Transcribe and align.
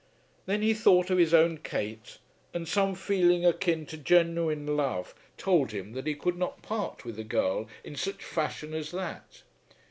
Then 0.47 0.63
he 0.63 0.73
thought 0.73 1.11
of 1.11 1.19
his 1.19 1.31
own 1.31 1.59
Kate, 1.59 2.17
and 2.55 2.67
some 2.67 2.95
feeling 2.95 3.45
akin 3.45 3.85
to 3.85 3.97
genuine 3.97 4.75
love 4.75 5.13
told 5.37 5.73
him 5.73 5.91
that 5.93 6.07
he 6.07 6.15
could 6.15 6.37
not 6.39 6.63
part 6.63 7.05
with 7.05 7.17
the 7.17 7.23
girl 7.23 7.67
in 7.83 7.95
such 7.95 8.25
fashion 8.25 8.73
as 8.73 8.89
that. 8.89 9.43